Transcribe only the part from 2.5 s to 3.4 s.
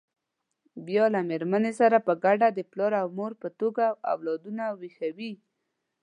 د پلار او مور